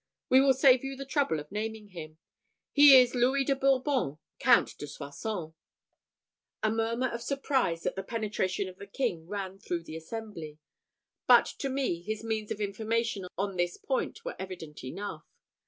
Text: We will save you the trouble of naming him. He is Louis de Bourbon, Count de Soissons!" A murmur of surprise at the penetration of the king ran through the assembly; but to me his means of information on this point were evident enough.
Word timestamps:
We 0.29 0.41
will 0.41 0.55
save 0.55 0.83
you 0.83 0.95
the 0.95 1.05
trouble 1.05 1.39
of 1.39 1.51
naming 1.51 1.89
him. 1.89 2.17
He 2.71 2.99
is 2.99 3.13
Louis 3.13 3.43
de 3.45 3.55
Bourbon, 3.55 4.17
Count 4.39 4.75
de 4.79 4.87
Soissons!" 4.87 5.53
A 6.63 6.71
murmur 6.71 7.09
of 7.09 7.21
surprise 7.21 7.85
at 7.85 7.95
the 7.95 8.01
penetration 8.01 8.67
of 8.67 8.77
the 8.77 8.87
king 8.87 9.27
ran 9.27 9.59
through 9.59 9.83
the 9.83 9.95
assembly; 9.95 10.57
but 11.27 11.45
to 11.59 11.69
me 11.69 12.01
his 12.01 12.23
means 12.23 12.49
of 12.49 12.59
information 12.59 13.27
on 13.37 13.57
this 13.57 13.77
point 13.77 14.25
were 14.25 14.35
evident 14.41 14.83
enough. 14.83 15.27